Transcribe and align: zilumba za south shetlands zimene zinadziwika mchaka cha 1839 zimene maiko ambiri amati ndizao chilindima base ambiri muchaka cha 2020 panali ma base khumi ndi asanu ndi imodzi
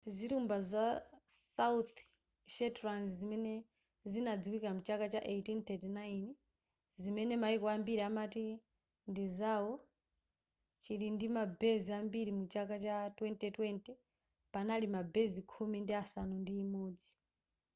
zilumba 0.15 0.57
za 0.71 0.85
south 1.53 1.95
shetlands 2.53 3.11
zimene 3.19 3.53
zinadziwika 4.11 4.69
mchaka 4.73 5.05
cha 5.13 5.19
1839 5.19 6.27
zimene 7.01 7.33
maiko 7.41 7.67
ambiri 7.75 8.01
amati 8.09 8.45
ndizao 9.09 9.69
chilindima 10.83 11.41
base 11.61 11.91
ambiri 11.99 12.31
muchaka 12.39 12.75
cha 12.85 12.95
2020 13.09 13.91
panali 14.53 14.87
ma 14.93 15.01
base 15.13 15.39
khumi 15.51 15.77
ndi 15.83 15.93
asanu 16.01 16.33
ndi 16.41 16.53
imodzi 16.63 17.11